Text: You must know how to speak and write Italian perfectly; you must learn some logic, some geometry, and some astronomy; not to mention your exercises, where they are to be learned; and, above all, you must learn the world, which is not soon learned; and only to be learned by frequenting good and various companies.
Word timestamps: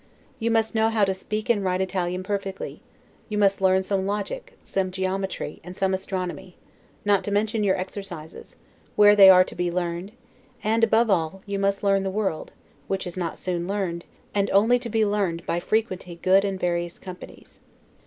You 0.39 0.49
must 0.49 0.73
know 0.73 0.89
how 0.89 1.05
to 1.05 1.13
speak 1.13 1.47
and 1.47 1.63
write 1.63 1.79
Italian 1.79 2.23
perfectly; 2.23 2.81
you 3.29 3.37
must 3.37 3.61
learn 3.61 3.83
some 3.83 4.07
logic, 4.07 4.57
some 4.63 4.89
geometry, 4.89 5.61
and 5.63 5.77
some 5.77 5.93
astronomy; 5.93 6.57
not 7.05 7.23
to 7.23 7.29
mention 7.31 7.63
your 7.63 7.75
exercises, 7.77 8.55
where 8.95 9.15
they 9.15 9.29
are 9.29 9.43
to 9.43 9.53
be 9.53 9.69
learned; 9.69 10.13
and, 10.63 10.83
above 10.83 11.11
all, 11.11 11.43
you 11.45 11.59
must 11.59 11.83
learn 11.83 12.01
the 12.01 12.09
world, 12.09 12.51
which 12.87 13.05
is 13.05 13.15
not 13.15 13.37
soon 13.37 13.67
learned; 13.67 14.05
and 14.33 14.49
only 14.49 14.79
to 14.79 14.89
be 14.89 15.05
learned 15.05 15.45
by 15.45 15.59
frequenting 15.59 16.17
good 16.23 16.43
and 16.43 16.59
various 16.59 16.97
companies. 16.97 17.59